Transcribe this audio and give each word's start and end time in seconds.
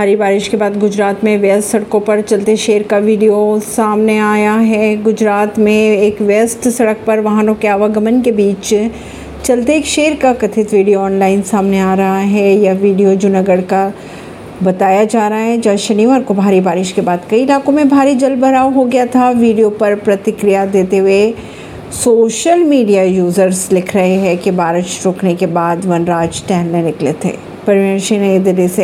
भारी 0.00 0.14
बारिश 0.16 0.46
के 0.48 0.56
बाद 0.56 0.78
गुजरात 0.80 1.24
में 1.24 1.38
व्यस्त 1.38 1.68
सड़कों 1.68 1.98
पर 2.00 2.20
चलते 2.20 2.56
शेर 2.56 2.82
का 2.82 2.98
वीडियो 2.98 3.58
सामने 3.60 4.16
आया 4.18 4.52
है। 4.52 5.02
गुजरात 5.02 5.58
में 5.58 5.72
एक 5.72 6.22
व्यस्त 6.22 6.68
सड़क 6.68 7.02
पर 7.06 7.20
वाहनों 7.20 7.54
के 7.54 7.68
आवागमन 7.68 8.20
के 8.20 8.32
बीच 8.32 8.72
चलते 9.44 9.76
एक 9.76 9.86
शेर 9.86 10.14
का 10.14 10.32
कथित 10.32 10.72
वीडियो 10.72 11.00
ऑनलाइन 11.00 11.42
सामने 11.42 11.80
आ 11.80 11.94
रहा 11.94 12.18
है। 12.18 12.54
यह 12.54 12.72
वीडियो 12.72 13.14
जूनागढ़ 13.14 13.60
का 13.60 13.92
बताया 14.62 15.04
जा 15.04 15.26
रहा 15.28 15.38
है। 15.38 15.60
जहाँ 15.60 15.76
शनिवार 15.76 16.22
को 16.22 16.34
भारी 16.34 16.60
बारिश 16.60 16.92
के 16.92 17.00
बाद 17.00 17.26
कई 17.30 17.42
इलाकों 17.42 17.72
में 17.72 17.88
भारी 17.88 18.14
जल 18.14 18.36
भराव 18.36 18.72
हो 18.74 18.84
गया 18.84 19.06
था। 19.06 19.30
वीडियो 19.30 19.70
पर 19.70 19.94
प्रतिक्रिया 19.94 20.64
देते 20.66 20.98
हुए 20.98 21.34
सोशल 21.94 22.64
मीडिया 22.64 23.02
यूज़र्स 23.02 23.70
लिख 23.72 23.94
रहे 23.96 24.14
हैं 24.14 24.36
कि 24.38 24.50
बारिश 24.50 25.00
रुकने 25.06 25.34
के 25.34 25.46
बाद 25.46 25.84
वनराज 25.84 26.42
टहलने 26.48 26.82
निकले 26.82 27.12
थे। 27.12 27.50
परवीन 27.66 27.98
सिंह 27.98 28.20
नई 28.20 28.38
दिल्ली 28.38 28.66
से। 28.68 28.78